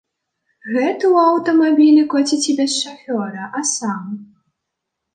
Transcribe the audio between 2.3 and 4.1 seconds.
і без шафёра, а сам.